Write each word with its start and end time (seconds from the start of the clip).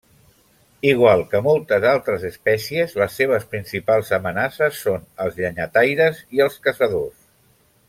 Igual 0.91 1.19
que 1.33 1.41
moltes 1.47 1.85
altres 1.89 2.25
espècies, 2.29 2.95
les 3.01 3.19
seves 3.21 3.45
principals 3.53 4.11
amenaces 4.19 4.81
són 4.87 5.07
els 5.27 5.39
llenyataires 5.43 6.25
i 6.39 6.43
els 6.49 6.59
caçadors. 6.67 7.15